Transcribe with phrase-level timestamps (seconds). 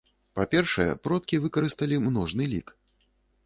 [0.37, 2.77] Па-першае, продкі выкарысталі множны лік.